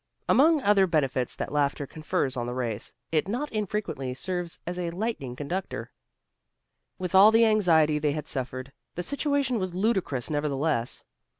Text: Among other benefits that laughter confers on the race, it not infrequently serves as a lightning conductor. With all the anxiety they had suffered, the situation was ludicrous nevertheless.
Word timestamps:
Among 0.27 0.63
other 0.63 0.87
benefits 0.87 1.35
that 1.35 1.51
laughter 1.51 1.85
confers 1.85 2.35
on 2.35 2.47
the 2.47 2.55
race, 2.55 2.95
it 3.11 3.27
not 3.27 3.51
infrequently 3.51 4.15
serves 4.15 4.57
as 4.65 4.79
a 4.79 4.89
lightning 4.89 5.35
conductor. 5.35 5.91
With 6.97 7.13
all 7.13 7.29
the 7.29 7.45
anxiety 7.45 7.99
they 7.99 8.13
had 8.13 8.27
suffered, 8.27 8.71
the 8.95 9.03
situation 9.03 9.59
was 9.59 9.75
ludicrous 9.75 10.31
nevertheless. 10.31 11.03